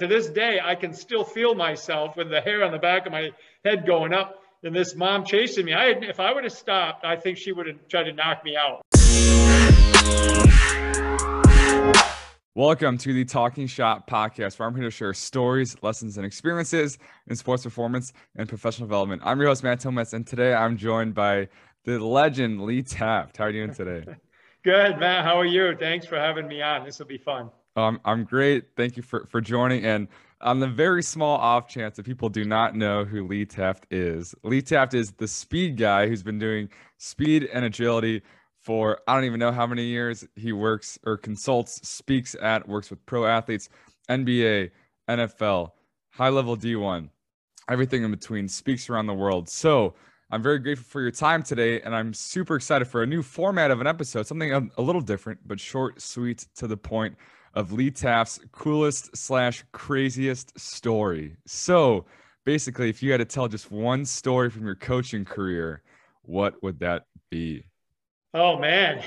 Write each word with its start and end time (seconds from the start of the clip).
To 0.00 0.06
this 0.06 0.28
day, 0.28 0.58
I 0.64 0.76
can 0.76 0.94
still 0.94 1.24
feel 1.24 1.54
myself 1.54 2.16
with 2.16 2.30
the 2.30 2.40
hair 2.40 2.64
on 2.64 2.72
the 2.72 2.78
back 2.78 3.04
of 3.04 3.12
my 3.12 3.32
head 3.66 3.84
going 3.84 4.14
up 4.14 4.42
and 4.62 4.74
this 4.74 4.94
mom 4.94 5.26
chasing 5.26 5.66
me. 5.66 5.74
I, 5.74 5.88
if 5.88 6.18
I 6.18 6.32
would 6.32 6.42
have 6.44 6.54
stopped, 6.54 7.04
I 7.04 7.16
think 7.16 7.36
she 7.36 7.52
would 7.52 7.66
have 7.66 7.86
tried 7.86 8.04
to 8.04 8.14
knock 8.14 8.42
me 8.42 8.56
out. 8.56 8.80
Welcome 12.54 12.96
to 12.96 13.12
the 13.12 13.26
Talking 13.26 13.66
Shop 13.66 14.08
podcast, 14.08 14.58
where 14.58 14.66
I'm 14.66 14.74
here 14.74 14.84
to 14.84 14.90
share 14.90 15.12
stories, 15.12 15.76
lessons, 15.82 16.16
and 16.16 16.24
experiences 16.24 16.96
in 17.26 17.36
sports 17.36 17.64
performance 17.64 18.14
and 18.36 18.48
professional 18.48 18.88
development. 18.88 19.20
I'm 19.22 19.38
your 19.38 19.48
host, 19.48 19.62
Matt 19.62 19.80
Thomas, 19.80 20.14
and 20.14 20.26
today 20.26 20.54
I'm 20.54 20.78
joined 20.78 21.12
by 21.12 21.48
the 21.84 22.02
legend 22.02 22.62
Lee 22.62 22.82
Taft. 22.82 23.36
How 23.36 23.44
are 23.44 23.50
you 23.50 23.66
doing 23.66 23.76
today? 23.76 24.14
Good, 24.64 24.98
Matt. 24.98 25.26
How 25.26 25.38
are 25.38 25.44
you? 25.44 25.76
Thanks 25.76 26.06
for 26.06 26.16
having 26.16 26.48
me 26.48 26.62
on. 26.62 26.86
This 26.86 26.98
will 26.98 27.06
be 27.06 27.18
fun. 27.18 27.50
Um, 27.76 28.00
I'm 28.04 28.24
great. 28.24 28.76
Thank 28.76 28.96
you 28.96 29.02
for, 29.02 29.26
for 29.26 29.40
joining. 29.40 29.84
And 29.84 30.08
on 30.40 30.58
the 30.58 30.66
very 30.66 31.02
small 31.02 31.36
off 31.38 31.68
chance 31.68 31.96
that 31.96 32.06
people 32.06 32.28
do 32.28 32.44
not 32.44 32.74
know 32.74 33.04
who 33.04 33.26
Lee 33.26 33.44
Taft 33.44 33.86
is, 33.90 34.34
Lee 34.42 34.62
Taft 34.62 34.94
is 34.94 35.12
the 35.12 35.28
speed 35.28 35.76
guy 35.76 36.08
who's 36.08 36.22
been 36.22 36.38
doing 36.38 36.68
speed 36.98 37.48
and 37.52 37.64
agility 37.64 38.22
for 38.60 39.00
I 39.06 39.14
don't 39.14 39.24
even 39.24 39.40
know 39.40 39.52
how 39.52 39.66
many 39.66 39.84
years. 39.84 40.26
He 40.36 40.52
works 40.52 40.98
or 41.04 41.16
consults, 41.16 41.86
speaks 41.88 42.36
at, 42.40 42.68
works 42.68 42.90
with 42.90 43.04
pro 43.06 43.26
athletes, 43.26 43.68
NBA, 44.08 44.70
NFL, 45.08 45.70
high 46.10 46.28
level 46.28 46.56
D1, 46.56 47.08
everything 47.70 48.04
in 48.04 48.10
between, 48.10 48.48
speaks 48.48 48.90
around 48.90 49.06
the 49.06 49.14
world. 49.14 49.48
So 49.48 49.94
I'm 50.30 50.42
very 50.42 50.58
grateful 50.58 50.84
for 50.84 51.00
your 51.00 51.10
time 51.10 51.42
today, 51.42 51.80
and 51.80 51.94
I'm 51.94 52.12
super 52.12 52.56
excited 52.56 52.86
for 52.86 53.02
a 53.02 53.06
new 53.06 53.22
format 53.22 53.70
of 53.70 53.80
an 53.80 53.86
episode, 53.86 54.26
something 54.26 54.52
a, 54.52 54.62
a 54.78 54.82
little 54.82 55.00
different, 55.00 55.40
but 55.46 55.58
short, 55.58 56.00
sweet, 56.00 56.46
to 56.56 56.66
the 56.66 56.76
point 56.76 57.16
of 57.54 57.72
Lee 57.72 57.90
Taft's 57.90 58.40
coolest 58.52 59.16
slash 59.16 59.64
craziest 59.72 60.58
story. 60.58 61.36
So 61.46 62.06
basically, 62.44 62.88
if 62.88 63.02
you 63.02 63.10
had 63.10 63.18
to 63.18 63.24
tell 63.24 63.48
just 63.48 63.70
one 63.70 64.04
story 64.04 64.50
from 64.50 64.64
your 64.64 64.76
coaching 64.76 65.24
career, 65.24 65.82
what 66.22 66.62
would 66.62 66.80
that 66.80 67.06
be? 67.30 67.64
Oh 68.34 68.58
man, 68.58 69.02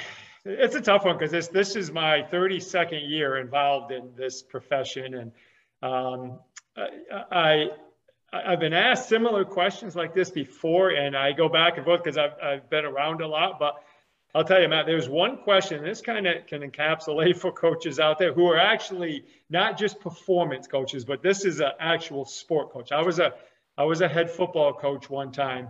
it's 0.45 0.75
a 0.75 0.81
tough 0.81 1.05
one 1.05 1.17
because 1.17 1.31
this 1.31 1.47
this 1.47 1.75
is 1.75 1.91
my 1.91 2.23
32nd 2.31 3.09
year 3.09 3.37
involved 3.37 3.91
in 3.91 4.11
this 4.17 4.41
profession, 4.41 5.13
and 5.13 5.31
um, 5.81 6.39
I, 7.31 7.69
I 8.33 8.49
have 8.49 8.59
been 8.59 8.73
asked 8.73 9.07
similar 9.07 9.45
questions 9.45 9.95
like 9.95 10.13
this 10.13 10.29
before, 10.29 10.89
and 10.89 11.15
I 11.15 11.31
go 11.31 11.47
back 11.47 11.77
and 11.77 11.85
forth 11.85 12.03
because 12.03 12.17
I've 12.17 12.33
I've 12.43 12.69
been 12.69 12.83
around 12.83 13.21
a 13.21 13.27
lot, 13.27 13.59
but 13.59 13.75
I'll 14.35 14.43
tell 14.43 14.59
you, 14.59 14.67
Matt, 14.67 14.87
there's 14.87 15.07
one 15.07 15.37
question. 15.37 15.83
This 15.83 16.01
kind 16.01 16.25
of 16.25 16.47
can 16.47 16.61
encapsulate 16.61 17.37
for 17.37 17.51
coaches 17.51 17.99
out 17.99 18.17
there 18.17 18.33
who 18.33 18.47
are 18.47 18.57
actually 18.57 19.25
not 19.49 19.77
just 19.77 19.99
performance 19.99 20.65
coaches, 20.65 21.05
but 21.05 21.21
this 21.21 21.45
is 21.45 21.59
an 21.59 21.71
actual 21.79 22.25
sport 22.25 22.71
coach. 22.71 22.91
I 22.91 23.01
was 23.01 23.19
a 23.19 23.33
I 23.77 23.83
was 23.83 24.01
a 24.01 24.07
head 24.07 24.31
football 24.31 24.73
coach 24.73 25.07
one 25.07 25.31
time, 25.31 25.69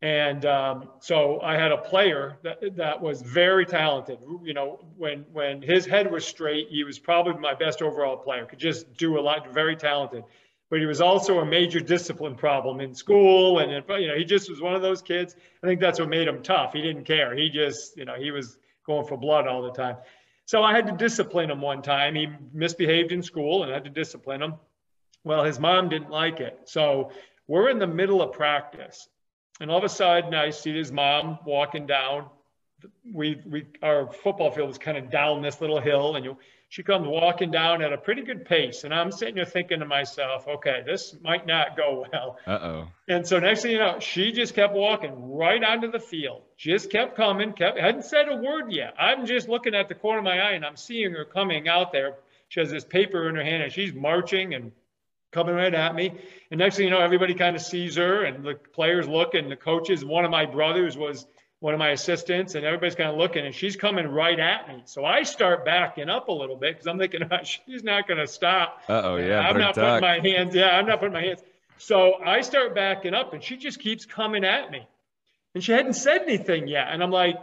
and 0.00 0.44
um, 0.46 0.88
so 1.00 1.40
I 1.42 1.54
had 1.54 1.70
a 1.70 1.76
player 1.76 2.38
that 2.42 2.76
that 2.76 3.02
was 3.02 3.20
very 3.20 3.66
talented. 3.66 4.18
You 4.42 4.54
know, 4.54 4.80
when 4.96 5.26
when 5.30 5.60
his 5.60 5.84
head 5.84 6.10
was 6.10 6.24
straight, 6.24 6.68
he 6.70 6.84
was 6.84 6.98
probably 6.98 7.34
my 7.34 7.54
best 7.54 7.82
overall 7.82 8.16
player. 8.16 8.46
Could 8.46 8.58
just 8.58 8.96
do 8.96 9.18
a 9.18 9.20
lot. 9.20 9.52
Very 9.52 9.76
talented 9.76 10.24
but 10.72 10.80
he 10.80 10.86
was 10.86 11.02
also 11.02 11.40
a 11.40 11.44
major 11.44 11.80
discipline 11.80 12.34
problem 12.34 12.80
in 12.80 12.94
school. 12.94 13.58
And, 13.58 13.70
you 13.70 14.08
know, 14.08 14.16
he 14.16 14.24
just 14.24 14.48
was 14.48 14.62
one 14.62 14.74
of 14.74 14.80
those 14.80 15.02
kids. 15.02 15.36
I 15.62 15.66
think 15.66 15.82
that's 15.82 16.00
what 16.00 16.08
made 16.08 16.26
him 16.26 16.42
tough. 16.42 16.72
He 16.72 16.80
didn't 16.80 17.04
care. 17.04 17.36
He 17.36 17.50
just, 17.50 17.94
you 17.94 18.06
know, 18.06 18.14
he 18.14 18.30
was 18.30 18.56
going 18.86 19.06
for 19.06 19.18
blood 19.18 19.46
all 19.46 19.60
the 19.60 19.72
time. 19.72 19.98
So 20.46 20.62
I 20.62 20.74
had 20.74 20.86
to 20.86 20.92
discipline 20.92 21.50
him 21.50 21.60
one 21.60 21.82
time. 21.82 22.14
He 22.14 22.26
misbehaved 22.54 23.12
in 23.12 23.22
school 23.22 23.62
and 23.62 23.70
I 23.70 23.74
had 23.74 23.84
to 23.84 23.90
discipline 23.90 24.40
him. 24.40 24.54
Well, 25.24 25.44
his 25.44 25.60
mom 25.60 25.90
didn't 25.90 26.08
like 26.08 26.40
it. 26.40 26.58
So 26.64 27.12
we're 27.46 27.68
in 27.68 27.78
the 27.78 27.86
middle 27.86 28.22
of 28.22 28.32
practice. 28.32 29.10
And 29.60 29.70
all 29.70 29.76
of 29.76 29.84
a 29.84 29.90
sudden, 29.90 30.32
I 30.32 30.48
see 30.48 30.74
his 30.74 30.90
mom 30.90 31.38
walking 31.44 31.84
down. 31.84 32.30
We, 33.12 33.42
we, 33.44 33.66
our 33.82 34.10
football 34.10 34.50
field 34.50 34.70
is 34.70 34.78
kind 34.78 34.96
of 34.96 35.10
down 35.10 35.42
this 35.42 35.60
little 35.60 35.82
hill, 35.82 36.16
and 36.16 36.24
you 36.24 36.38
she 36.72 36.82
comes 36.82 37.06
walking 37.06 37.50
down 37.50 37.82
at 37.82 37.92
a 37.92 37.98
pretty 37.98 38.22
good 38.22 38.46
pace. 38.46 38.84
And 38.84 38.94
I'm 38.94 39.12
sitting 39.12 39.34
there 39.34 39.44
thinking 39.44 39.80
to 39.80 39.84
myself, 39.84 40.48
okay, 40.48 40.82
this 40.86 41.14
might 41.22 41.46
not 41.46 41.76
go 41.76 42.06
well. 42.10 42.38
Uh 42.46 42.50
oh. 42.50 42.88
And 43.06 43.26
so 43.26 43.38
next 43.38 43.60
thing 43.60 43.72
you 43.72 43.78
know, 43.78 43.98
she 44.00 44.32
just 44.32 44.54
kept 44.54 44.72
walking 44.72 45.34
right 45.34 45.62
onto 45.62 45.90
the 45.90 45.98
field, 46.00 46.40
just 46.56 46.90
kept 46.90 47.14
coming, 47.14 47.52
kept, 47.52 47.78
hadn't 47.78 48.06
said 48.06 48.26
a 48.30 48.36
word 48.36 48.72
yet. 48.72 48.94
I'm 48.98 49.26
just 49.26 49.50
looking 49.50 49.74
at 49.74 49.90
the 49.90 49.94
corner 49.94 50.20
of 50.20 50.24
my 50.24 50.40
eye 50.40 50.52
and 50.52 50.64
I'm 50.64 50.78
seeing 50.78 51.12
her 51.12 51.26
coming 51.26 51.68
out 51.68 51.92
there. 51.92 52.14
She 52.48 52.60
has 52.60 52.70
this 52.70 52.86
paper 52.86 53.28
in 53.28 53.34
her 53.34 53.44
hand 53.44 53.64
and 53.64 53.70
she's 53.70 53.92
marching 53.92 54.54
and 54.54 54.72
coming 55.30 55.54
right 55.54 55.74
at 55.74 55.94
me. 55.94 56.14
And 56.50 56.58
next 56.58 56.76
thing 56.76 56.86
you 56.86 56.90
know, 56.90 57.00
everybody 57.00 57.34
kind 57.34 57.54
of 57.54 57.60
sees 57.60 57.96
her 57.96 58.24
and 58.24 58.42
the 58.42 58.54
players 58.54 59.06
look 59.06 59.34
and 59.34 59.52
the 59.52 59.56
coaches. 59.56 60.06
One 60.06 60.24
of 60.24 60.30
my 60.30 60.46
brothers 60.46 60.96
was 60.96 61.26
one 61.62 61.74
of 61.74 61.78
my 61.78 61.90
assistants, 61.90 62.56
and 62.56 62.64
everybody's 62.64 62.96
kind 62.96 63.08
of 63.08 63.16
looking, 63.16 63.46
and 63.46 63.54
she's 63.54 63.76
coming 63.76 64.08
right 64.08 64.40
at 64.40 64.66
me. 64.66 64.82
So 64.84 65.04
I 65.04 65.22
start 65.22 65.64
backing 65.64 66.10
up 66.10 66.26
a 66.26 66.32
little 66.32 66.56
bit 66.56 66.74
because 66.74 66.88
I'm 66.88 66.98
thinking 66.98 67.20
oh, 67.30 67.36
she's 67.44 67.84
not 67.84 68.08
going 68.08 68.18
to 68.18 68.26
stop. 68.26 68.82
Oh, 68.88 69.14
yeah. 69.14 69.38
I'm 69.38 69.56
not 69.56 69.76
duck. 69.76 70.00
putting 70.00 70.24
my 70.24 70.28
hands. 70.28 70.56
Yeah, 70.56 70.76
I'm 70.76 70.86
not 70.86 70.98
putting 70.98 71.12
my 71.12 71.22
hands. 71.22 71.40
So 71.78 72.14
I 72.14 72.40
start 72.40 72.74
backing 72.74 73.14
up, 73.14 73.32
and 73.32 73.40
she 73.40 73.56
just 73.56 73.78
keeps 73.78 74.04
coming 74.04 74.44
at 74.44 74.72
me, 74.72 74.84
and 75.54 75.62
she 75.62 75.70
hadn't 75.70 75.92
said 75.92 76.22
anything 76.22 76.66
yet. 76.66 76.88
And 76.90 77.00
I'm 77.00 77.12
like, 77.12 77.36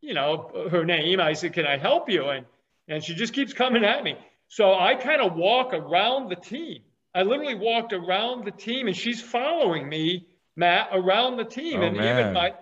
you 0.00 0.14
know, 0.14 0.68
her 0.68 0.84
name. 0.84 1.20
I 1.20 1.34
said, 1.34 1.52
"Can 1.52 1.64
I 1.64 1.78
help 1.78 2.10
you?" 2.10 2.28
And 2.28 2.46
and 2.88 3.04
she 3.04 3.14
just 3.14 3.32
keeps 3.32 3.52
coming 3.52 3.84
at 3.84 4.02
me. 4.02 4.16
So 4.48 4.74
I 4.74 4.96
kind 4.96 5.20
of 5.20 5.36
walk 5.36 5.74
around 5.74 6.28
the 6.28 6.34
team. 6.34 6.82
I 7.14 7.22
literally 7.22 7.54
walked 7.54 7.92
around 7.92 8.46
the 8.46 8.50
team, 8.50 8.88
and 8.88 8.96
she's 8.96 9.22
following 9.22 9.88
me, 9.88 10.26
Matt, 10.56 10.88
around 10.92 11.36
the 11.36 11.44
team, 11.44 11.82
oh, 11.82 11.84
and 11.84 11.96
man. 11.96 12.18
even 12.18 12.32
my 12.32 12.54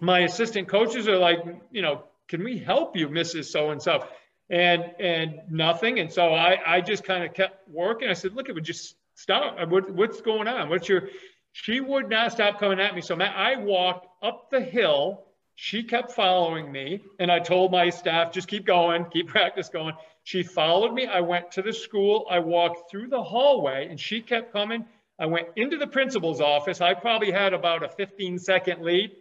my 0.00 0.20
assistant 0.20 0.68
coaches 0.68 1.08
are 1.08 1.18
like, 1.18 1.38
you 1.70 1.82
know, 1.82 2.04
can 2.28 2.42
we 2.42 2.58
help 2.58 2.96
you, 2.96 3.08
Mrs. 3.08 3.46
So 3.46 3.70
and 3.70 3.82
so? 3.82 4.06
And 4.50 4.82
and 5.00 5.40
nothing. 5.50 5.98
And 5.98 6.12
so 6.12 6.34
I 6.34 6.58
I 6.66 6.80
just 6.80 7.04
kind 7.04 7.24
of 7.24 7.34
kept 7.34 7.68
working. 7.68 8.08
I 8.08 8.14
said, 8.14 8.34
look, 8.34 8.48
it 8.48 8.52
would 8.52 8.64
just 8.64 8.96
stop. 9.14 9.56
What, 9.68 9.90
what's 9.90 10.20
going 10.20 10.48
on? 10.48 10.68
What's 10.68 10.88
your? 10.88 11.08
She 11.52 11.80
would 11.80 12.10
not 12.10 12.32
stop 12.32 12.58
coming 12.58 12.80
at 12.80 12.94
me. 12.94 13.00
So 13.00 13.14
Matt, 13.14 13.36
I 13.36 13.56
walked 13.56 14.06
up 14.22 14.50
the 14.50 14.60
hill. 14.60 15.24
She 15.56 15.84
kept 15.84 16.10
following 16.10 16.72
me, 16.72 17.00
and 17.20 17.30
I 17.30 17.38
told 17.38 17.70
my 17.70 17.90
staff, 17.90 18.32
just 18.32 18.48
keep 18.48 18.66
going, 18.66 19.04
keep 19.12 19.28
practice 19.36 19.68
going. 19.68 19.94
She 20.24 20.42
followed 20.42 20.92
me. 20.92 21.06
I 21.06 21.20
went 21.20 21.52
to 21.52 21.62
the 21.62 21.72
school. 21.72 22.26
I 22.28 22.40
walked 22.40 22.90
through 22.90 23.08
the 23.08 23.22
hallway, 23.22 23.86
and 23.88 24.00
she 24.00 24.20
kept 24.20 24.52
coming. 24.52 24.84
I 25.18 25.26
went 25.26 25.48
into 25.54 25.76
the 25.76 25.86
principal's 25.86 26.40
office. 26.40 26.80
I 26.80 26.94
probably 26.94 27.30
had 27.30 27.52
about 27.52 27.84
a 27.84 27.88
15 27.88 28.38
second 28.38 28.82
lead. 28.82 29.12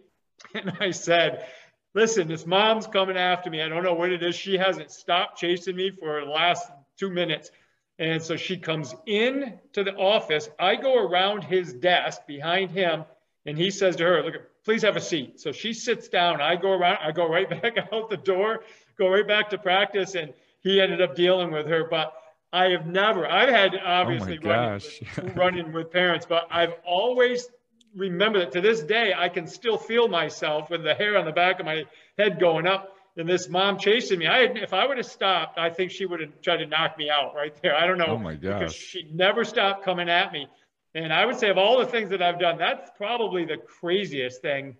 And 0.55 0.71
I 0.79 0.91
said, 0.91 1.47
listen, 1.93 2.27
this 2.27 2.45
mom's 2.45 2.87
coming 2.87 3.17
after 3.17 3.49
me. 3.49 3.61
I 3.61 3.69
don't 3.69 3.83
know 3.83 3.93
what 3.93 4.11
it 4.11 4.23
is. 4.23 4.35
She 4.35 4.57
hasn't 4.57 4.91
stopped 4.91 5.37
chasing 5.39 5.75
me 5.75 5.91
for 5.91 6.21
the 6.23 6.29
last 6.29 6.69
two 6.97 7.09
minutes. 7.09 7.51
And 7.99 8.21
so 8.21 8.35
she 8.35 8.57
comes 8.57 8.95
in 9.05 9.59
to 9.73 9.83
the 9.83 9.95
office. 9.95 10.49
I 10.59 10.75
go 10.75 11.05
around 11.05 11.43
his 11.43 11.73
desk 11.73 12.25
behind 12.25 12.71
him, 12.71 13.05
and 13.45 13.57
he 13.57 13.69
says 13.69 13.95
to 13.97 14.03
her, 14.03 14.23
Look, 14.23 14.35
please 14.65 14.81
have 14.81 14.95
a 14.95 15.01
seat. 15.01 15.39
So 15.39 15.51
she 15.51 15.73
sits 15.73 16.07
down. 16.07 16.41
I 16.41 16.55
go 16.55 16.71
around, 16.71 16.97
I 17.01 17.11
go 17.11 17.29
right 17.29 17.49
back 17.61 17.77
out 17.91 18.09
the 18.09 18.17
door, 18.17 18.63
go 18.97 19.09
right 19.09 19.27
back 19.27 19.49
to 19.51 19.57
practice, 19.57 20.15
and 20.15 20.33
he 20.61 20.81
ended 20.81 21.01
up 21.01 21.15
dealing 21.15 21.51
with 21.51 21.67
her. 21.67 21.85
But 21.89 22.13
I 22.51 22.69
have 22.69 22.87
never, 22.87 23.27
I've 23.27 23.49
had 23.49 23.75
oh 23.75 23.79
obviously 23.83 24.39
oh 24.43 24.49
running, 24.49 24.73
with, 24.73 25.35
running 25.35 25.71
with 25.73 25.91
parents, 25.91 26.25
but 26.25 26.47
I've 26.49 26.73
always 26.85 27.47
remember 27.95 28.39
that 28.39 28.51
to 28.53 28.61
this 28.61 28.81
day, 28.81 29.13
I 29.15 29.29
can 29.29 29.47
still 29.47 29.77
feel 29.77 30.07
myself 30.07 30.69
with 30.69 30.83
the 30.83 30.93
hair 30.93 31.17
on 31.17 31.25
the 31.25 31.31
back 31.31 31.59
of 31.59 31.65
my 31.65 31.85
head 32.17 32.39
going 32.39 32.67
up 32.67 32.95
and 33.17 33.27
this 33.27 33.47
mom 33.47 33.77
chasing 33.77 34.19
me. 34.19 34.27
I 34.27 34.39
had, 34.39 34.57
if 34.57 34.73
I 34.73 34.87
would 34.87 34.97
have 34.97 35.05
stopped, 35.05 35.59
I 35.59 35.69
think 35.69 35.91
she 35.91 36.05
would 36.05 36.19
have 36.19 36.41
tried 36.41 36.57
to 36.57 36.65
knock 36.65 36.97
me 36.97 37.09
out 37.09 37.35
right 37.35 37.55
there. 37.61 37.75
I 37.75 37.85
don't 37.85 37.97
know. 37.97 38.07
Oh 38.07 38.17
my 38.17 38.35
gosh. 38.35 38.59
Because 38.59 38.73
she 38.73 39.07
never 39.13 39.43
stopped 39.43 39.83
coming 39.83 40.09
at 40.09 40.31
me. 40.31 40.47
And 40.95 41.11
I 41.11 41.25
would 41.25 41.37
say 41.37 41.49
of 41.49 41.57
all 41.57 41.79
the 41.79 41.85
things 41.85 42.09
that 42.09 42.21
I've 42.21 42.39
done, 42.39 42.57
that's 42.57 42.91
probably 42.97 43.45
the 43.45 43.57
craziest 43.57 44.41
thing 44.41 44.77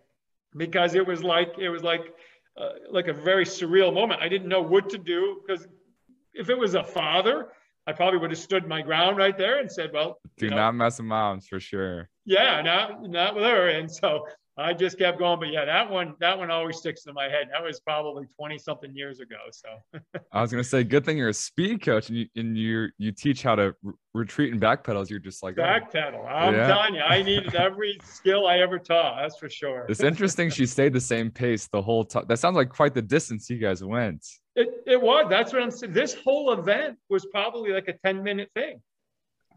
because 0.56 0.96
it 0.96 1.06
was 1.06 1.24
like, 1.24 1.54
it 1.60 1.70
was 1.70 1.84
like, 1.84 2.14
uh, 2.56 2.70
like 2.92 3.08
a 3.08 3.14
very 3.14 3.46
surreal 3.46 3.94
moment. 3.94 4.22
I 4.22 4.30
didn't 4.30 4.48
know 4.48 4.62
what 4.62 4.90
to 4.92 4.98
do 4.98 5.42
because 5.46 5.68
if 6.34 6.50
it 6.50 6.58
was 6.58 6.76
a 6.76 6.84
father, 6.84 7.48
I 7.86 7.94
probably 7.94 8.20
would 8.20 8.30
have 8.30 8.40
stood 8.40 8.68
my 8.68 8.82
ground 8.82 9.18
right 9.18 9.38
there 9.38 9.60
and 9.60 9.72
said, 9.72 9.92
well, 9.92 10.20
do 10.38 10.50
know, 10.50 10.56
not 10.56 10.76
mess 10.76 11.00
with 11.00 11.08
moms 11.08 11.48
for 11.48 11.60
sure. 11.60 12.10
Yeah, 12.26 12.62
not, 12.62 13.04
not 13.04 13.36
with 13.36 13.44
her. 13.44 13.70
And 13.70 13.92
so 13.92 14.26
I 14.56 14.74
just 14.74 15.00
kept 15.00 15.18
going. 15.18 15.40
But 15.40 15.52
yeah, 15.52 15.66
that 15.66 15.90
one, 15.90 16.14
that 16.20 16.38
one 16.38 16.52
always 16.52 16.78
sticks 16.78 17.06
in 17.08 17.14
my 17.14 17.24
head. 17.24 17.48
That 17.52 17.64
was 17.64 17.80
probably 17.80 18.28
20 18.38 18.58
something 18.60 18.96
years 18.96 19.20
ago. 19.20 19.36
So 19.52 19.70
I 20.32 20.42
was 20.42 20.52
going 20.52 20.64
to 20.64 20.70
say, 20.70 20.84
good 20.84 21.04
thing 21.06 21.18
you're 21.18 21.30
a 21.30 21.34
speed 21.34 21.82
coach 21.84 22.10
and 22.10 22.20
you, 22.20 22.28
and 22.36 22.58
you, 22.58 22.88
you 22.98 23.12
teach 23.12 23.42
how 23.42 23.56
to 23.56 23.76
re- 23.82 23.94
retreat 24.14 24.54
and 24.54 24.62
backpedals. 24.62 25.10
You're 25.10 25.20
just 25.20 25.42
like, 25.42 25.56
backpedal. 25.56 26.22
Oh. 26.24 26.28
I'm 26.28 26.54
yeah. 26.54 26.68
telling 26.68 26.96
you, 26.96 27.02
I 27.02 27.24
needed 27.24 27.56
every 27.56 27.98
skill 28.04 28.46
I 28.46 28.60
ever 28.60 28.78
taught. 28.78 29.18
That's 29.22 29.38
for 29.38 29.50
sure. 29.50 29.86
It's 29.90 30.04
interesting. 30.04 30.50
she 30.52 30.66
stayed 30.68 30.94
the 30.94 31.02
same 31.02 31.32
pace 31.32 31.68
the 31.68 31.82
whole 31.82 32.06
time. 32.06 32.26
That 32.28 32.38
sounds 32.38 32.56
like 32.56 32.70
quite 32.70 32.94
the 32.94 33.02
distance 33.02 33.50
you 33.50 33.58
guys 33.58 33.84
went. 33.84 34.24
It, 34.56 34.70
it 34.86 35.02
was. 35.02 35.26
That's 35.30 35.52
what 35.52 35.64
I'm 35.64 35.72
saying. 35.72 35.94
This 35.94 36.14
whole 36.14 36.54
event 36.54 37.00
was 37.10 37.26
probably 37.26 37.72
like 37.72 37.88
a 37.88 37.94
10 38.06 38.22
minute 38.22 38.52
thing. 38.54 38.80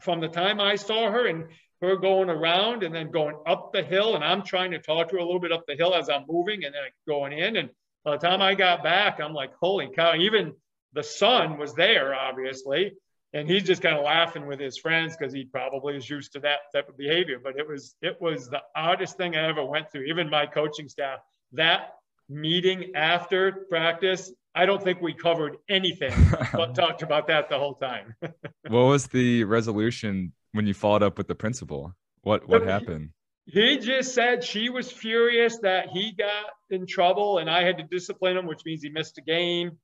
from 0.00 0.20
the 0.20 0.28
time 0.28 0.58
I 0.58 0.76
saw 0.76 1.10
her 1.10 1.26
and 1.26 1.44
her 1.86 1.96
going 1.96 2.28
around 2.28 2.82
and 2.82 2.94
then 2.94 3.10
going 3.10 3.36
up 3.46 3.72
the 3.72 3.82
hill, 3.82 4.14
and 4.14 4.24
I'm 4.24 4.42
trying 4.42 4.70
to 4.72 4.78
talk 4.78 5.08
to 5.08 5.16
her 5.16 5.20
a 5.20 5.24
little 5.24 5.40
bit 5.40 5.52
up 5.52 5.64
the 5.66 5.76
hill 5.76 5.94
as 5.94 6.08
I'm 6.08 6.24
moving 6.28 6.64
and 6.64 6.74
then 6.74 6.82
going 7.06 7.32
in. 7.32 7.56
And 7.56 7.70
by 8.04 8.12
the 8.12 8.26
time 8.26 8.42
I 8.42 8.54
got 8.54 8.82
back, 8.82 9.20
I'm 9.20 9.34
like, 9.34 9.52
holy 9.60 9.88
cow, 9.94 10.14
even 10.14 10.52
the 10.92 11.02
son 11.02 11.58
was 11.58 11.74
there, 11.74 12.14
obviously. 12.14 12.92
And 13.32 13.48
he's 13.48 13.64
just 13.64 13.82
kind 13.82 13.96
of 13.96 14.04
laughing 14.04 14.46
with 14.46 14.60
his 14.60 14.78
friends 14.78 15.16
because 15.16 15.32
he 15.32 15.44
probably 15.44 15.96
is 15.96 16.08
used 16.08 16.32
to 16.32 16.40
that 16.40 16.60
type 16.74 16.88
of 16.88 16.96
behavior. 16.96 17.38
But 17.42 17.58
it 17.58 17.68
was 17.68 17.94
it 18.00 18.16
was 18.20 18.48
the 18.48 18.62
oddest 18.74 19.16
thing 19.16 19.36
I 19.36 19.48
ever 19.48 19.64
went 19.64 19.90
through. 19.90 20.02
Even 20.02 20.30
my 20.30 20.46
coaching 20.46 20.88
staff, 20.88 21.18
that 21.52 21.94
meeting 22.28 22.92
after 22.94 23.66
practice, 23.68 24.32
I 24.54 24.64
don't 24.64 24.82
think 24.82 25.02
we 25.02 25.12
covered 25.12 25.58
anything 25.68 26.14
but 26.52 26.74
talked 26.74 27.02
about 27.02 27.26
that 27.26 27.50
the 27.50 27.58
whole 27.58 27.74
time. 27.74 28.14
what 28.68 28.84
was 28.84 29.06
the 29.08 29.44
resolution 29.44 30.32
when 30.56 30.66
you 30.66 30.74
followed 30.74 31.02
up 31.02 31.18
with 31.18 31.28
the 31.28 31.34
principal? 31.34 31.94
What 32.22 32.48
what 32.48 32.62
happened? 32.62 33.10
He 33.44 33.78
just 33.78 34.12
said 34.12 34.42
she 34.42 34.70
was 34.70 34.90
furious 34.90 35.58
that 35.58 35.90
he 35.90 36.12
got 36.12 36.46
in 36.68 36.86
trouble 36.86 37.38
and 37.38 37.48
I 37.48 37.62
had 37.62 37.78
to 37.78 37.84
discipline 37.84 38.36
him, 38.36 38.46
which 38.46 38.62
means 38.64 38.82
he 38.82 38.90
missed 38.90 39.18
a 39.18 39.22
game. 39.22 39.78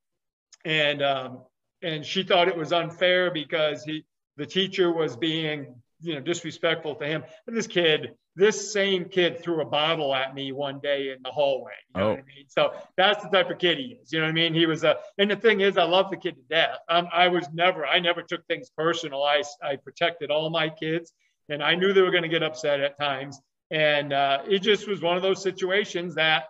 And 0.65 1.01
um, 1.01 1.43
and 1.81 2.05
she 2.05 2.23
thought 2.23 2.47
it 2.47 2.57
was 2.57 2.73
unfair 2.73 3.31
because 3.31 3.83
he 3.83 4.03
the 4.35 4.45
teacher 4.45 4.91
was 4.91 5.15
being 5.15 5.75
you 6.03 6.15
know 6.15 6.21
disrespectful 6.21 6.95
to 6.95 7.05
him. 7.05 7.23
And 7.47 7.55
this 7.55 7.67
kid, 7.67 8.15
this 8.35 8.73
same 8.73 9.05
kid 9.05 9.41
threw 9.41 9.61
a 9.61 9.65
bottle 9.65 10.13
at 10.13 10.33
me 10.33 10.51
one 10.51 10.79
day 10.79 11.11
in 11.11 11.21
the 11.23 11.29
hallway. 11.29 11.73
You 11.95 12.01
know 12.01 12.07
oh. 12.07 12.09
what 12.11 12.19
I 12.19 12.23
mean? 12.23 12.45
So 12.47 12.73
that's 12.97 13.23
the 13.23 13.29
type 13.29 13.49
of 13.49 13.59
kid 13.59 13.77
he 13.77 13.97
is. 14.01 14.11
You 14.11 14.19
know 14.19 14.25
what 14.25 14.31
I 14.31 14.33
mean? 14.33 14.53
He 14.53 14.65
was 14.65 14.83
a, 14.83 14.97
and 15.17 15.29
the 15.29 15.35
thing 15.35 15.61
is, 15.61 15.77
I 15.77 15.83
love 15.83 16.09
the 16.09 16.17
kid 16.17 16.35
to 16.35 16.41
death. 16.49 16.79
Um, 16.89 17.07
I 17.11 17.27
was 17.27 17.47
never, 17.53 17.85
I 17.85 17.99
never 17.99 18.21
took 18.21 18.45
things 18.47 18.69
personal. 18.75 19.23
I, 19.23 19.43
I 19.61 19.75
protected 19.75 20.31
all 20.31 20.49
my 20.49 20.69
kids 20.69 21.13
and 21.49 21.63
I 21.63 21.75
knew 21.75 21.93
they 21.93 22.01
were 22.01 22.11
going 22.11 22.23
to 22.23 22.29
get 22.29 22.43
upset 22.43 22.79
at 22.79 22.97
times. 22.97 23.39
And 23.71 24.13
uh, 24.13 24.43
it 24.47 24.59
just 24.59 24.87
was 24.87 25.01
one 25.01 25.17
of 25.17 25.23
those 25.23 25.41
situations 25.41 26.15
that 26.15 26.45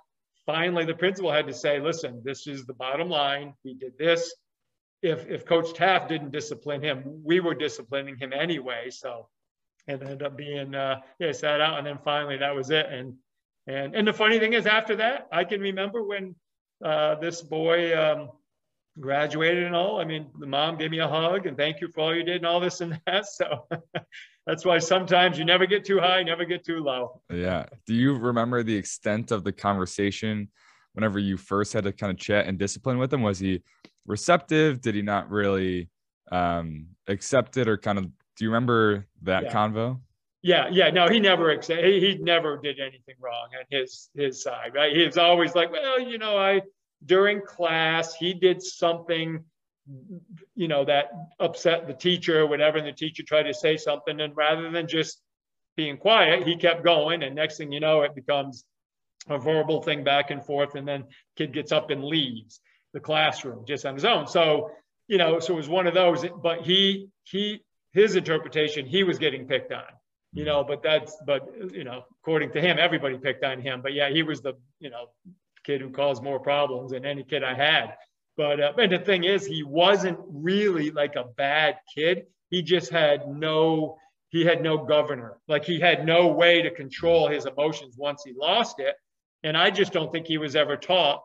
finally 0.46 0.86
the 0.86 0.94
principal 0.94 1.32
had 1.32 1.48
to 1.48 1.54
say, 1.54 1.80
listen, 1.80 2.22
this 2.24 2.48
is 2.48 2.66
the 2.66 2.74
bottom 2.74 3.10
line. 3.10 3.54
We 3.64 3.74
did 3.76 3.98
this. 3.98 4.34
If, 5.02 5.28
if 5.30 5.46
Coach 5.46 5.74
Taft 5.74 6.10
didn't 6.10 6.32
discipline 6.32 6.82
him, 6.82 7.22
we 7.24 7.40
were 7.40 7.56
disciplining 7.56 8.18
him 8.18 8.32
anyway. 8.32 8.90
So 8.90 9.28
it 9.88 10.02
ended 10.02 10.24
up 10.24 10.38
being, 10.38 10.76
uh, 10.76 11.02
yeah, 11.20 11.32
sat 11.32 11.62
out. 11.62 11.78
And 11.78 11.86
then 11.86 12.00
finally 12.04 12.38
that 12.38 12.56
was 12.56 12.70
it. 12.70 12.88
And, 12.90 13.16
and, 13.68 13.96
and 13.96 14.08
the 14.08 14.14
funny 14.14 14.40
thing 14.40 14.54
is 14.54 14.66
after 14.66 14.96
that, 14.98 15.28
I 15.32 15.44
can 15.44 15.62
remember 15.62 16.04
when 16.04 16.36
uh, 16.84 17.16
this 17.16 17.42
boy 17.42 17.98
um, 17.98 18.30
graduated 19.00 19.64
and 19.64 19.76
all, 19.76 20.00
I 20.00 20.06
mean, 20.06 20.28
the 20.40 20.46
mom 20.46 20.78
gave 20.78 20.92
me 20.92 21.00
a 21.00 21.08
hug 21.08 21.46
and 21.46 21.58
thank 21.58 21.82
you 21.82 21.88
for 21.88 22.02
all 22.02 22.16
you 22.16 22.24
did 22.24 22.38
and 22.38 22.46
all 22.46 22.60
this 22.60 22.82
and 22.82 23.00
that. 23.08 23.26
So 23.28 23.68
that's 24.46 24.66
why 24.66 24.80
sometimes 24.80 25.38
you 25.38 25.46
never 25.46 25.66
get 25.66 25.86
too 25.86 26.00
high, 26.00 26.24
never 26.24 26.46
get 26.46 26.66
too 26.66 26.84
low. 26.84 27.22
Yeah. 27.32 27.66
Do 27.86 27.94
you 27.94 28.18
remember 28.18 28.64
the 28.64 28.76
extent 28.76 29.32
of 29.32 29.44
the 29.44 29.52
conversation 29.52 30.50
whenever 30.94 31.20
you 31.20 31.38
first 31.38 31.74
had 31.74 31.86
to 31.86 31.92
kind 31.92 32.12
of 32.12 32.18
chat 32.18 32.48
and 32.48 32.58
discipline 32.58 32.98
with 32.98 33.14
him? 33.14 33.22
Was 33.22 33.40
he 33.40 33.62
receptive? 34.06 34.82
Did 34.82 34.96
he 34.96 35.02
not 35.02 35.30
really 35.30 35.90
um, 36.32 36.88
accept 37.08 37.58
it 37.58 37.68
or 37.68 37.78
kind 37.78 37.98
of, 37.98 38.10
do 38.36 38.46
you 38.46 38.50
remember 38.50 39.08
that 39.24 39.44
yeah. 39.44 39.54
convo? 39.54 40.00
Yeah, 40.42 40.68
yeah, 40.72 40.90
no, 40.90 41.08
he 41.08 41.20
never 41.20 41.58
he, 41.60 42.00
he 42.00 42.18
never 42.22 42.58
did 42.58 42.80
anything 42.80 43.16
wrong 43.20 43.48
on 43.58 43.66
his 43.70 44.10
his 44.14 44.44
side, 44.44 44.74
right? 44.74 44.96
He's 44.96 45.18
always 45.18 45.56
like, 45.56 45.72
well, 45.72 46.00
you 46.02 46.18
know, 46.18 46.38
I 46.38 46.62
during 47.06 47.42
class 47.42 48.16
he 48.16 48.34
did 48.34 48.62
something 48.62 49.44
you 50.56 50.68
know, 50.68 50.86
that 50.86 51.12
upset 51.40 51.88
the 51.88 51.94
teacher 51.94 52.42
or 52.42 52.48
whatever, 52.48 52.78
and 52.78 52.88
the 52.88 52.94
teacher 52.94 53.24
tried 53.24 53.44
to 53.44 53.54
say 53.54 53.78
something, 53.78 54.20
and 54.20 54.36
rather 54.36 54.70
than 54.72 54.88
just 54.88 55.22
being 55.76 55.98
quiet, 55.98 56.48
he 56.48 56.56
kept 56.56 56.84
going, 56.84 57.24
and 57.24 57.36
next 57.36 57.58
thing 57.58 57.72
you 57.72 57.80
know, 57.80 58.02
it 58.02 58.16
becomes 58.16 58.64
a 59.30 59.38
verbal 59.38 59.82
thing 59.82 60.04
back 60.04 60.32
and 60.32 60.46
forth, 60.46 60.76
and 60.76 60.88
then 60.88 61.06
kid 61.36 61.54
gets 61.54 61.72
up 61.72 61.90
and 61.90 62.04
leaves 62.04 62.62
the 62.94 63.00
classroom 63.00 63.66
just 63.66 63.86
on 63.86 63.96
his 63.96 64.06
own. 64.06 64.28
So, 64.28 64.72
you 65.08 65.18
know, 65.18 65.40
so 65.40 65.54
it 65.54 65.58
was 65.58 65.70
one 65.70 65.88
of 65.88 65.94
those, 65.94 66.26
but 66.42 66.62
he 66.62 67.08
he 67.24 67.62
his 67.94 68.16
interpretation, 68.16 68.86
he 68.86 69.04
was 69.04 69.18
getting 69.20 69.48
picked 69.48 69.72
on, 69.72 69.84
you 70.34 70.46
know, 70.46 70.64
but 70.64 70.84
that's 70.84 71.16
but 71.26 71.48
you 71.72 71.84
know, 71.84 72.04
according 72.22 72.52
to 72.52 72.62
him, 72.62 72.78
everybody 72.80 73.18
picked 73.18 73.44
on 73.44 73.62
him. 73.62 73.82
But 73.82 73.94
yeah, 73.94 74.10
he 74.10 74.24
was 74.24 74.42
the, 74.42 74.54
you 74.80 74.90
know, 74.90 75.06
kid 75.64 75.82
who 75.82 75.90
caused 75.92 76.24
more 76.24 76.40
problems 76.40 76.92
than 76.92 77.06
any 77.06 77.24
kid 77.24 77.44
I 77.44 77.54
had. 77.54 77.96
But 78.36 78.60
uh, 78.60 78.74
and 78.78 78.92
the 78.92 79.00
thing 79.00 79.24
is, 79.24 79.46
he 79.46 79.64
wasn't 79.64 80.20
really 80.28 80.92
like 80.92 81.16
a 81.16 81.26
bad 81.38 81.78
kid. 81.96 82.26
He 82.50 82.62
just 82.62 82.92
had 82.92 83.28
no 83.28 83.98
he 84.30 84.44
had 84.44 84.64
no 84.64 84.78
governor. 84.80 85.38
Like 85.48 85.64
he 85.64 85.80
had 85.80 86.06
no 86.06 86.28
way 86.28 86.64
to 86.64 86.72
control 86.72 87.28
his 87.28 87.46
emotions 87.46 87.96
once 87.98 88.24
he 88.26 88.34
lost 88.36 88.80
it. 88.80 88.96
And 89.44 89.56
I 89.56 89.70
just 89.70 89.94
don't 89.94 90.12
think 90.12 90.26
he 90.26 90.40
was 90.40 90.56
ever 90.56 90.76
taught 90.76 91.22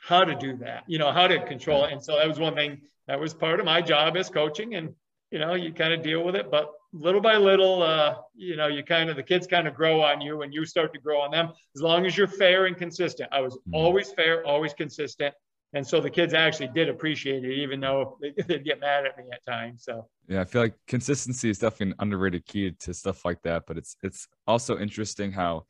how 0.00 0.24
to 0.24 0.34
do 0.34 0.58
that. 0.58 0.84
You 0.86 0.98
know 0.98 1.12
how 1.12 1.26
to 1.26 1.42
control 1.46 1.86
it. 1.86 1.92
And 1.92 2.04
so 2.04 2.16
that 2.16 2.28
was 2.28 2.38
one 2.38 2.54
thing 2.54 2.82
that 3.06 3.18
was 3.18 3.32
part 3.32 3.58
of 3.58 3.64
my 3.64 3.80
job 3.80 4.18
as 4.18 4.28
coaching. 4.28 4.74
And 4.74 4.94
you 5.30 5.38
know 5.38 5.54
you 5.54 5.72
kind 5.72 5.92
of 5.92 6.02
deal 6.02 6.22
with 6.22 6.36
it, 6.36 6.50
but 6.50 6.72
little 6.92 7.20
by 7.20 7.36
little, 7.36 7.82
uh, 7.82 8.16
you 8.34 8.56
know, 8.56 8.68
you 8.68 8.82
kind 8.82 9.10
of 9.10 9.16
the 9.16 9.22
kids 9.22 9.46
kind 9.46 9.68
of 9.68 9.74
grow 9.74 10.00
on 10.00 10.20
you, 10.20 10.42
and 10.42 10.52
you 10.54 10.64
start 10.64 10.92
to 10.94 11.00
grow 11.00 11.20
on 11.20 11.30
them. 11.30 11.50
As 11.74 11.82
long 11.82 12.06
as 12.06 12.16
you're 12.16 12.28
fair 12.28 12.66
and 12.66 12.76
consistent. 12.76 13.28
I 13.32 13.40
was 13.40 13.54
mm-hmm. 13.54 13.74
always 13.74 14.12
fair, 14.12 14.44
always 14.44 14.72
consistent 14.72 15.34
and 15.76 15.86
so 15.86 16.00
the 16.00 16.08
kids 16.08 16.32
actually 16.32 16.68
did 16.68 16.88
appreciate 16.88 17.44
it, 17.44 17.52
even 17.52 17.80
though 17.80 18.16
they, 18.22 18.32
would 18.48 18.64
get 18.64 18.80
mad 18.80 19.04
at 19.04 19.16
me 19.18 19.24
at 19.32 19.44
times. 19.44 19.84
So 19.84 20.08
yeah, 20.28 20.40
I 20.40 20.44
feel 20.44 20.62
like 20.62 20.74
consistency 20.86 21.50
is 21.50 21.58
definitely 21.58 21.92
an 21.92 21.96
underrated 21.98 22.46
key 22.46 22.70
to 22.80 22.94
stuff 22.94 23.24
like 23.24 23.42
that. 23.42 23.64
But 23.66 23.76
it's 23.76 23.96
it's 24.02 24.26
also 24.46 24.78
interesting 24.78 25.32
how 25.32 25.66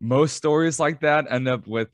most 0.00 0.36
stories 0.36 0.78
like 0.78 1.00
that 1.00 1.26
end 1.30 1.48
up 1.48 1.66
with 1.66 1.88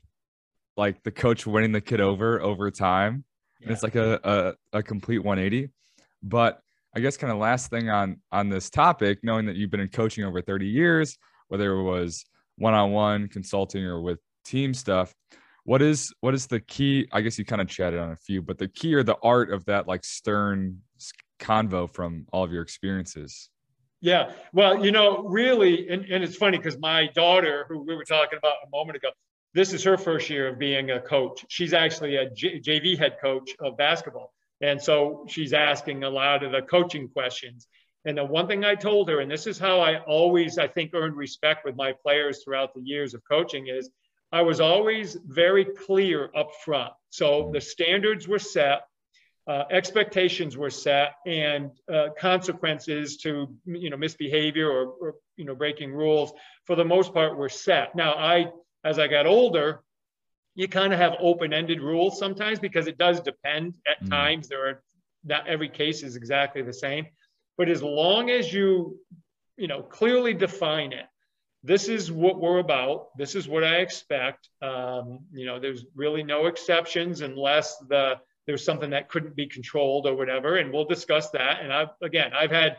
like 0.77 1.03
the 1.03 1.11
coach 1.11 1.45
winning 1.45 1.71
the 1.71 1.81
kid 1.81 2.01
over 2.01 2.41
over 2.41 2.71
time, 2.71 3.25
yeah. 3.59 3.65
and 3.65 3.73
it's 3.73 3.83
like 3.83 3.95
a, 3.95 4.19
a 4.23 4.77
a 4.77 4.83
complete 4.83 5.19
180. 5.19 5.69
But 6.21 6.61
I 6.95 6.99
guess 6.99 7.17
kind 7.17 7.31
of 7.31 7.39
last 7.39 7.69
thing 7.69 7.89
on 7.89 8.21
on 8.31 8.49
this 8.49 8.69
topic, 8.69 9.19
knowing 9.23 9.45
that 9.47 9.55
you've 9.55 9.71
been 9.71 9.79
in 9.79 9.89
coaching 9.89 10.23
over 10.23 10.41
30 10.41 10.67
years, 10.67 11.17
whether 11.47 11.73
it 11.73 11.83
was 11.83 12.23
one-on-one 12.57 13.29
consulting 13.29 13.83
or 13.83 14.01
with 14.01 14.19
team 14.45 14.73
stuff 14.73 15.15
what 15.63 15.81
is 15.81 16.13
what 16.19 16.33
is 16.33 16.45
the 16.47 16.59
key 16.59 17.07
i 17.13 17.21
guess 17.21 17.39
you 17.39 17.45
kind 17.45 17.61
of 17.61 17.67
chatted 17.67 17.99
on 17.99 18.11
a 18.11 18.15
few 18.15 18.41
but 18.41 18.57
the 18.57 18.67
key 18.67 18.93
or 18.93 19.01
the 19.01 19.15
art 19.23 19.51
of 19.51 19.63
that 19.65 19.87
like 19.87 20.03
stern 20.03 20.77
convo 21.39 21.89
from 21.89 22.25
all 22.31 22.43
of 22.43 22.51
your 22.51 22.61
experiences? 22.61 23.49
Yeah 24.01 24.31
well 24.53 24.83
you 24.83 24.91
know 24.91 25.23
really 25.23 25.89
and, 25.89 26.05
and 26.05 26.23
it's 26.23 26.35
funny 26.35 26.57
because 26.57 26.77
my 26.79 27.07
daughter 27.15 27.65
who 27.69 27.79
we 27.79 27.95
were 27.95 28.05
talking 28.05 28.37
about 28.37 28.55
a 28.65 28.69
moment 28.69 28.97
ago 28.97 29.09
this 29.53 29.71
is 29.71 29.83
her 29.83 29.97
first 29.97 30.29
year 30.31 30.47
of 30.47 30.57
being 30.57 30.89
a 30.89 30.99
coach. 30.99 31.45
She's 31.47 31.73
actually 31.73 32.15
a 32.15 32.27
J- 32.31 32.59
jv 32.59 32.97
head 32.97 33.17
coach 33.21 33.51
of 33.59 33.77
basketball 33.77 34.33
and 34.63 34.81
so 34.81 35.25
she's 35.27 35.53
asking 35.53 36.03
a 36.03 36.09
lot 36.09 36.43
of 36.43 36.51
the 36.51 36.61
coaching 36.63 37.07
questions 37.07 37.67
and 38.05 38.17
the 38.17 38.25
one 38.25 38.47
thing 38.47 38.65
i 38.65 38.73
told 38.73 39.07
her 39.09 39.19
and 39.19 39.29
this 39.29 39.45
is 39.45 39.59
how 39.59 39.79
i 39.79 39.99
always 40.05 40.57
i 40.57 40.67
think 40.67 40.91
earned 40.93 41.15
respect 41.15 41.63
with 41.65 41.75
my 41.75 41.93
players 42.03 42.43
throughout 42.43 42.73
the 42.73 42.81
years 42.81 43.13
of 43.13 43.21
coaching 43.29 43.67
is 43.67 43.89
I 44.33 44.41
was 44.41 44.59
always 44.59 45.15
very 45.27 45.63
clear 45.63 46.31
up 46.35 46.49
front. 46.65 46.91
So 47.11 47.51
the 47.53 47.61
standards 47.61 48.27
were 48.27 48.39
set, 48.39 48.81
uh, 49.45 49.65
expectations 49.69 50.57
were 50.57 50.71
set, 50.71 51.13
and 51.27 51.69
uh, 51.87 52.07
consequences 52.17 53.17
to 53.17 53.55
you 53.65 53.91
know 53.91 53.97
misbehavior 53.97 54.67
or, 54.67 54.85
or, 54.99 55.15
you 55.37 55.45
know 55.45 55.53
breaking 55.53 55.93
rules 55.93 56.33
for 56.65 56.75
the 56.75 56.83
most 56.83 57.13
part 57.13 57.37
were 57.37 57.47
set. 57.47 57.93
Now 57.95 58.13
I, 58.13 58.47
as 58.83 58.97
I 58.97 59.07
got 59.07 59.27
older, 59.27 59.83
you 60.55 60.67
kind 60.67 60.93
of 60.93 60.99
have 60.99 61.13
open-ended 61.19 61.81
rules 61.81 62.19
sometimes 62.19 62.59
because 62.59 62.87
it 62.87 62.97
does 62.97 63.19
depend. 63.21 63.75
At 63.87 64.03
mm. 64.03 64.09
times 64.09 64.47
there 64.47 64.67
are 64.67 64.83
not 65.23 65.47
every 65.47 65.69
case 65.69 66.03
is 66.03 66.15
exactly 66.15 66.61
the 66.61 66.73
same, 66.73 67.07
but 67.57 67.69
as 67.69 67.81
long 67.81 68.29
as 68.29 68.53
you 68.53 68.99
you 69.57 69.67
know 69.67 69.81
clearly 69.81 70.33
define 70.33 70.93
it 70.93 71.05
this 71.63 71.87
is 71.87 72.11
what 72.11 72.39
we're 72.39 72.59
about. 72.59 73.17
This 73.17 73.35
is 73.35 73.47
what 73.47 73.63
I 73.63 73.77
expect. 73.77 74.49
Um, 74.61 75.19
you 75.31 75.45
know, 75.45 75.59
there's 75.59 75.85
really 75.95 76.21
no 76.21 76.47
exceptions 76.47 77.21
unless 77.21 77.77
the 77.89 78.15
there's 78.45 78.65
something 78.65 78.89
that 78.89 79.07
couldn't 79.07 79.37
be 79.37 79.47
controlled 79.47 80.05
or 80.05 80.15
whatever, 80.15 80.57
and 80.57 80.73
we'll 80.73 80.83
discuss 80.83 81.29
that. 81.29 81.61
And 81.61 81.71
I've 81.71 81.89
again, 82.01 82.33
I've 82.33 82.51
had 82.51 82.77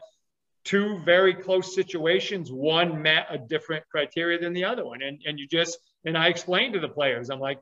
two 0.65 1.01
very 1.05 1.33
close 1.33 1.75
situations. 1.75 2.53
One 2.53 3.01
met 3.01 3.27
a 3.31 3.39
different 3.39 3.85
criteria 3.91 4.39
than 4.39 4.53
the 4.53 4.65
other 4.65 4.85
one, 4.85 5.01
and 5.01 5.19
and 5.25 5.39
you 5.39 5.49
just 5.49 5.79
and 6.05 6.17
I 6.17 6.29
explained 6.29 6.75
to 6.75 6.81
the 6.81 6.89
players, 6.89 7.31
I'm 7.31 7.41
like, 7.41 7.61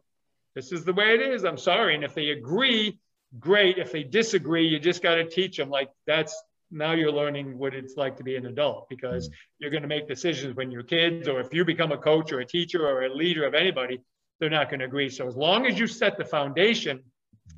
this 0.54 0.72
is 0.72 0.84
the 0.84 0.92
way 0.92 1.14
it 1.14 1.20
is. 1.20 1.44
I'm 1.44 1.58
sorry, 1.58 1.94
and 1.94 2.04
if 2.04 2.14
they 2.14 2.30
agree, 2.30 2.98
great. 3.38 3.78
If 3.78 3.92
they 3.92 4.02
disagree, 4.02 4.68
you 4.68 4.78
just 4.78 5.02
got 5.02 5.14
to 5.14 5.28
teach 5.28 5.56
them 5.56 5.70
like 5.70 5.90
that's 6.06 6.34
now 6.70 6.92
you're 6.92 7.12
learning 7.12 7.58
what 7.58 7.74
it's 7.74 7.96
like 7.96 8.16
to 8.16 8.24
be 8.24 8.36
an 8.36 8.46
adult 8.46 8.88
because 8.88 9.28
mm. 9.28 9.32
you're 9.58 9.70
going 9.70 9.82
to 9.82 9.88
make 9.88 10.08
decisions 10.08 10.56
when 10.56 10.70
you're 10.70 10.82
kids 10.82 11.28
or 11.28 11.40
if 11.40 11.52
you 11.52 11.64
become 11.64 11.92
a 11.92 11.98
coach 11.98 12.32
or 12.32 12.40
a 12.40 12.46
teacher 12.46 12.86
or 12.86 13.02
a 13.02 13.14
leader 13.14 13.44
of 13.44 13.52
anybody 13.52 14.00
they're 14.40 14.48
not 14.48 14.70
going 14.70 14.80
to 14.80 14.86
agree 14.86 15.10
so 15.10 15.26
as 15.26 15.36
long 15.36 15.66
as 15.66 15.78
you 15.78 15.86
set 15.86 16.16
the 16.16 16.24
foundation 16.24 17.02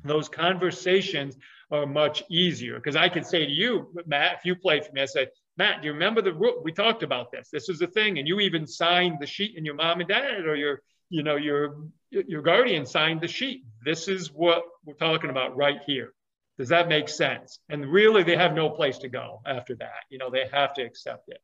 those 0.03 0.27
conversations 0.27 1.37
are 1.71 1.85
much 1.85 2.23
easier 2.29 2.75
because 2.75 2.95
I 2.95 3.09
can 3.09 3.23
say 3.23 3.45
to 3.45 3.51
you, 3.51 3.91
Matt, 4.05 4.37
if 4.37 4.45
you 4.45 4.55
played 4.55 4.85
for 4.85 4.91
me, 4.91 5.01
I 5.01 5.05
say, 5.05 5.27
Matt, 5.57 5.81
do 5.81 5.87
you 5.87 5.93
remember 5.93 6.21
the 6.21 6.33
rule? 6.33 6.61
We 6.63 6.71
talked 6.71 7.03
about 7.03 7.31
this. 7.31 7.49
This 7.51 7.69
is 7.69 7.79
the 7.79 7.87
thing, 7.87 8.19
and 8.19 8.27
you 8.27 8.39
even 8.39 8.67
signed 8.67 9.17
the 9.19 9.27
sheet, 9.27 9.55
and 9.55 9.65
your 9.65 9.75
mom 9.75 10.01
and 10.01 10.09
dad 10.09 10.45
or 10.45 10.55
your, 10.55 10.81
you 11.09 11.23
know, 11.23 11.37
your 11.37 11.77
your 12.09 12.41
guardian 12.41 12.85
signed 12.85 13.21
the 13.21 13.27
sheet. 13.27 13.63
This 13.83 14.07
is 14.07 14.31
what 14.31 14.63
we're 14.85 14.95
talking 14.95 15.29
about 15.29 15.55
right 15.55 15.79
here. 15.85 16.13
Does 16.57 16.69
that 16.69 16.87
make 16.87 17.09
sense? 17.09 17.59
And 17.69 17.85
really, 17.85 18.23
they 18.23 18.37
have 18.37 18.53
no 18.53 18.69
place 18.69 18.97
to 18.99 19.09
go 19.09 19.41
after 19.45 19.75
that. 19.75 20.03
You 20.09 20.17
know, 20.17 20.29
they 20.29 20.47
have 20.51 20.73
to 20.75 20.81
accept 20.83 21.27
it. 21.27 21.39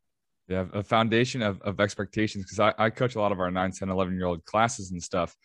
They 0.48 0.56
have 0.56 0.74
a 0.74 0.84
foundation 0.84 1.42
of, 1.42 1.62
of 1.62 1.80
expectations 1.80 2.46
because 2.46 2.60
I, 2.60 2.74
I 2.86 2.90
coach 2.90 3.16
a 3.16 3.22
lot 3.22 3.32
of 3.32 3.40
our 3.40 3.52
9, 3.52 3.72
10, 3.72 3.90
11 3.90 4.16
year 4.16 4.26
old 4.26 4.44
classes 4.46 4.92
and 4.92 5.02
stuff. 5.02 5.36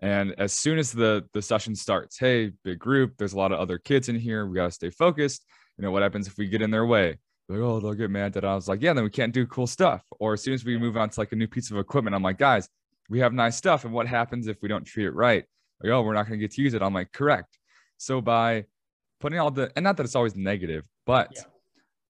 And 0.00 0.34
as 0.38 0.52
soon 0.52 0.78
as 0.78 0.92
the 0.92 1.24
the 1.32 1.40
session 1.40 1.74
starts, 1.74 2.18
hey, 2.18 2.52
big 2.64 2.78
group, 2.78 3.14
there's 3.16 3.32
a 3.32 3.38
lot 3.38 3.52
of 3.52 3.58
other 3.58 3.78
kids 3.78 4.08
in 4.08 4.16
here. 4.16 4.46
We 4.46 4.56
got 4.56 4.66
to 4.66 4.70
stay 4.70 4.90
focused. 4.90 5.44
You 5.78 5.82
know, 5.82 5.90
what 5.90 6.02
happens 6.02 6.26
if 6.26 6.36
we 6.36 6.48
get 6.48 6.62
in 6.62 6.70
their 6.70 6.86
way? 6.86 7.18
Like, 7.48 7.60
oh, 7.60 7.78
they'll 7.80 7.94
get 7.94 8.10
mad 8.10 8.32
that 8.32 8.44
I 8.44 8.54
was 8.54 8.68
like, 8.68 8.82
yeah, 8.82 8.92
then 8.92 9.04
we 9.04 9.10
can't 9.10 9.32
do 9.32 9.46
cool 9.46 9.66
stuff. 9.66 10.02
Or 10.18 10.32
as 10.32 10.42
soon 10.42 10.54
as 10.54 10.64
we 10.64 10.78
move 10.78 10.96
on 10.96 11.10
to 11.10 11.20
like 11.20 11.32
a 11.32 11.36
new 11.36 11.46
piece 11.46 11.70
of 11.70 11.78
equipment, 11.78 12.14
I'm 12.16 12.22
like, 12.22 12.38
guys, 12.38 12.68
we 13.08 13.20
have 13.20 13.32
nice 13.32 13.56
stuff. 13.56 13.84
And 13.84 13.94
what 13.94 14.08
happens 14.08 14.48
if 14.48 14.60
we 14.62 14.68
don't 14.68 14.84
treat 14.84 15.06
it 15.06 15.12
right? 15.12 15.44
Like, 15.82 15.92
oh, 15.92 16.02
we're 16.02 16.14
not 16.14 16.26
going 16.26 16.40
to 16.40 16.44
get 16.44 16.54
to 16.56 16.62
use 16.62 16.74
it. 16.74 16.82
I'm 16.82 16.94
like, 16.94 17.12
correct. 17.12 17.58
So 17.98 18.20
by 18.20 18.64
putting 19.20 19.38
all 19.38 19.50
the, 19.50 19.70
and 19.76 19.84
not 19.84 19.96
that 19.96 20.04
it's 20.04 20.16
always 20.16 20.34
negative, 20.34 20.84
but, 21.04 21.32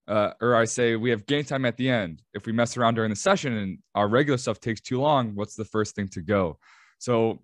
yeah. 0.07 0.13
uh, 0.13 0.33
or 0.41 0.55
I 0.55 0.65
say 0.65 0.95
we 0.95 1.11
have 1.11 1.27
game 1.27 1.43
time 1.43 1.65
at 1.65 1.77
the 1.77 1.89
end. 1.89 2.23
If 2.33 2.47
we 2.47 2.51
mess 2.51 2.75
around 2.75 2.95
during 2.95 3.11
the 3.11 3.15
session 3.15 3.53
and 3.53 3.77
our 3.93 4.07
regular 4.07 4.37
stuff 4.37 4.59
takes 4.59 4.81
too 4.81 4.99
long, 4.99 5.35
what's 5.35 5.55
the 5.55 5.65
first 5.65 5.95
thing 5.95 6.07
to 6.09 6.21
go? 6.21 6.57
So 6.97 7.43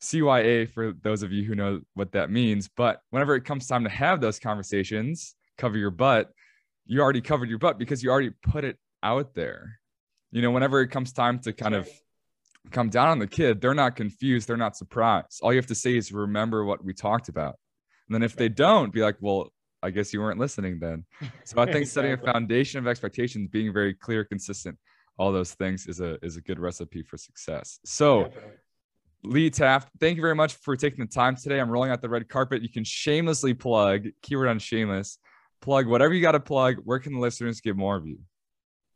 CYA 0.00 0.70
for 0.70 0.92
those 1.02 1.22
of 1.22 1.32
you 1.32 1.44
who 1.44 1.54
know 1.54 1.80
what 1.94 2.12
that 2.12 2.30
means. 2.30 2.68
But 2.74 3.00
whenever 3.10 3.34
it 3.34 3.44
comes 3.44 3.66
time 3.66 3.84
to 3.84 3.90
have 3.90 4.20
those 4.20 4.38
conversations, 4.38 5.34
cover 5.58 5.76
your 5.78 5.90
butt, 5.90 6.30
you 6.86 7.00
already 7.00 7.20
covered 7.20 7.48
your 7.48 7.58
butt 7.58 7.78
because 7.78 8.02
you 8.02 8.10
already 8.10 8.30
put 8.30 8.64
it 8.64 8.78
out 9.02 9.34
there. 9.34 9.80
You 10.32 10.42
know, 10.42 10.50
whenever 10.50 10.80
it 10.80 10.88
comes 10.88 11.12
time 11.12 11.38
to 11.40 11.52
kind 11.52 11.74
of 11.74 11.88
come 12.70 12.88
down 12.88 13.08
on 13.08 13.18
the 13.18 13.26
kid, 13.26 13.60
they're 13.60 13.74
not 13.74 13.96
confused, 13.96 14.48
they're 14.48 14.56
not 14.56 14.76
surprised. 14.76 15.40
All 15.42 15.52
you 15.52 15.58
have 15.58 15.66
to 15.66 15.74
say 15.74 15.96
is 15.96 16.12
remember 16.12 16.64
what 16.64 16.84
we 16.84 16.92
talked 16.92 17.28
about. 17.28 17.56
And 18.08 18.14
then 18.14 18.22
if 18.22 18.36
they 18.36 18.48
don't, 18.48 18.92
be 18.92 19.02
like, 19.02 19.16
well, 19.20 19.52
I 19.82 19.90
guess 19.90 20.12
you 20.12 20.20
weren't 20.20 20.40
listening 20.40 20.78
then. 20.80 21.04
So 21.44 21.60
I 21.60 21.66
think 21.66 21.82
exactly. 21.82 21.86
setting 21.86 22.12
a 22.12 22.32
foundation 22.32 22.78
of 22.78 22.86
expectations, 22.86 23.48
being 23.50 23.72
very 23.72 23.94
clear, 23.94 24.24
consistent, 24.24 24.78
all 25.18 25.30
those 25.30 25.52
things 25.54 25.86
is 25.86 26.00
a 26.00 26.18
is 26.24 26.36
a 26.36 26.40
good 26.40 26.58
recipe 26.58 27.02
for 27.02 27.16
success. 27.16 27.78
So 27.84 28.32
Lee 29.22 29.50
Taft, 29.50 29.90
thank 30.00 30.16
you 30.16 30.22
very 30.22 30.34
much 30.34 30.54
for 30.54 30.76
taking 30.76 31.00
the 31.04 31.10
time 31.10 31.36
today. 31.36 31.60
I'm 31.60 31.70
rolling 31.70 31.90
out 31.90 32.02
the 32.02 32.08
red 32.08 32.28
carpet. 32.28 32.62
You 32.62 32.68
can 32.68 32.84
shamelessly 32.84 33.54
plug, 33.54 34.06
keyword 34.22 34.48
on 34.48 34.58
shameless, 34.58 35.18
plug 35.64 35.86
whatever 35.86 36.12
you 36.12 36.20
got 36.20 36.32
to 36.32 36.40
plug. 36.40 36.76
Where 36.84 36.98
can 36.98 37.14
the 37.14 37.18
listeners 37.18 37.60
get 37.60 37.74
more 37.74 37.96
of 37.96 38.06
you? 38.06 38.18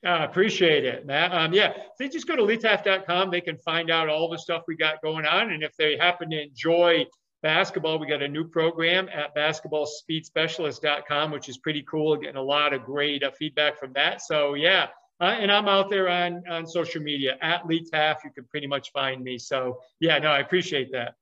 I 0.05 0.19
uh, 0.23 0.25
appreciate 0.27 0.85
it, 0.85 1.07
Matt. 1.07 1.33
Um, 1.35 1.53
yeah, 1.53 1.73
they 1.99 2.09
just 2.09 2.29
go 2.29 2.37
to 2.37 2.43
leetaft.com. 2.43 3.31
They 3.31 3.41
can 3.41 3.57
find 3.59 3.91
out 3.91 4.09
all 4.09 4.29
the 4.29 4.39
stuff 4.39 4.63
we 4.69 4.77
got 4.77 5.03
going 5.03 5.27
on. 5.27 5.51
And 5.51 5.65
if 5.65 5.77
they 5.77 5.97
happen 5.97 6.31
to 6.31 6.41
enjoy 6.41 7.07
basketball, 7.43 7.99
we 7.99 8.07
got 8.07 8.23
a 8.23 8.29
new 8.29 8.47
program 8.47 9.09
at 9.09 9.35
basketballspeedspecialist.com, 9.35 11.33
which 11.33 11.49
is 11.49 11.59
pretty 11.59 11.83
cool. 11.83 12.17
Getting 12.17 12.37
a 12.37 12.43
lot 12.43 12.73
of 12.73 12.85
great 12.85 13.25
uh, 13.25 13.33
feedback 13.33 13.77
from 13.77 13.93
that. 13.95 14.23
So, 14.23 14.55
yeah. 14.55 14.89
Uh, 15.21 15.37
and 15.41 15.51
I'm 15.51 15.67
out 15.67 15.91
there 15.91 16.09
on, 16.09 16.45
on 16.49 16.65
social 16.65 17.03
media 17.03 17.37
at 17.43 17.67
Lee. 17.67 17.85
You 17.85 18.31
can 18.33 18.45
pretty 18.51 18.69
much 18.69 18.93
find 18.93 19.25
me. 19.25 19.37
So, 19.37 19.81
yeah, 19.99 20.19
no, 20.19 20.29
I 20.29 20.39
appreciate 20.39 20.93
that. 20.93 21.15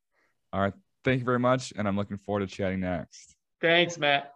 All 0.52 0.60
right. 0.60 0.74
Thank 1.02 1.20
you 1.20 1.24
very 1.24 1.38
much. 1.38 1.72
And 1.76 1.88
I'm 1.88 1.96
looking 1.96 2.18
forward 2.18 2.46
to 2.46 2.54
chatting 2.54 2.80
next. 2.80 3.36
Thanks, 3.62 3.96
Matt. 3.96 4.35